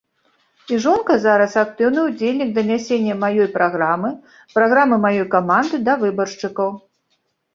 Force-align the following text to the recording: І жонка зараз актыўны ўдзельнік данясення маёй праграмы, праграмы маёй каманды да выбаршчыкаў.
І 0.75 0.77
жонка 0.83 1.15
зараз 1.25 1.57
актыўны 1.63 1.99
ўдзельнік 2.05 2.49
данясення 2.55 3.17
маёй 3.25 3.49
праграмы, 3.59 4.11
праграмы 4.55 4.95
маёй 5.05 5.25
каманды 5.35 5.77
да 5.91 5.95
выбаршчыкаў. 6.05 6.69